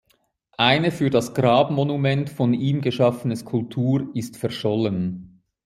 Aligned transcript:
Eine 0.57 0.89
für 0.89 1.11
das 1.11 1.35
Grabmonument 1.35 2.31
von 2.31 2.55
ihm 2.55 2.81
geschaffene 2.81 3.35
Skulptur 3.35 4.09
ist 4.15 4.35
verschollen. 4.35 5.43